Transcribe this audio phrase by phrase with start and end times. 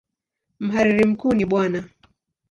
[0.59, 1.83] Mhariri mkuu ni Bw.